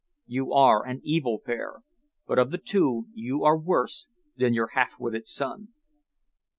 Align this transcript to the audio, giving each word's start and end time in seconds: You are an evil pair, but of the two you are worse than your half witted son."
You 0.25 0.51
are 0.51 0.83
an 0.83 0.99
evil 1.03 1.37
pair, 1.39 1.83
but 2.25 2.39
of 2.39 2.49
the 2.49 2.57
two 2.57 3.05
you 3.13 3.43
are 3.43 3.55
worse 3.55 4.07
than 4.35 4.51
your 4.51 4.69
half 4.73 4.99
witted 4.99 5.27
son." 5.27 5.67